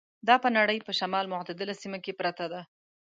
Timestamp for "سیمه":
1.81-1.99